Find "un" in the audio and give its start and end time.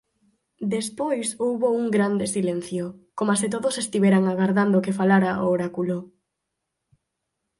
1.79-1.85